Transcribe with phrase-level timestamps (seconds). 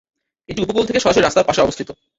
[0.49, 1.89] এটি উপকূল থেকে সরাসরি রাস্তার পাশে অবস্থিত।